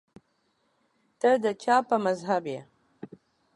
ته 1.19 1.29
د 1.43 1.45
چا 1.63 1.75
په 1.89 1.95
مذهب 2.05 2.43
یې 2.53 2.61